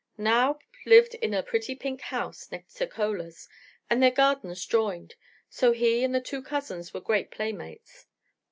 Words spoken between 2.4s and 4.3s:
next to Chola's, and their